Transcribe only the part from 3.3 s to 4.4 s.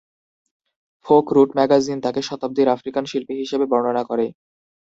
হিসেবে বর্ণনা করে।